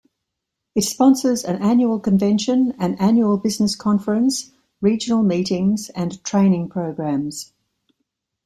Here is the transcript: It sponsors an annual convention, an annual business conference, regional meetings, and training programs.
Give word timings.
It 0.73 0.81
sponsors 0.81 1.43
an 1.43 1.61
annual 1.61 1.99
convention, 1.99 2.73
an 2.79 2.95
annual 2.95 3.37
business 3.37 3.75
conference, 3.75 4.51
regional 4.81 5.21
meetings, 5.21 5.89
and 5.93 6.23
training 6.23 6.69
programs. 6.69 7.53